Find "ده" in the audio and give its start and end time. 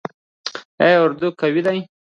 1.65-1.71